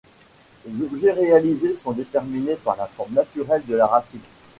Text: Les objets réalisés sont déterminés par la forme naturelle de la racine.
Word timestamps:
Les 0.65 0.83
objets 0.83 1.11
réalisés 1.11 1.75
sont 1.75 1.91
déterminés 1.91 2.55
par 2.55 2.75
la 2.75 2.87
forme 2.87 3.13
naturelle 3.13 3.61
de 3.67 3.75
la 3.75 3.85
racine. 3.85 4.19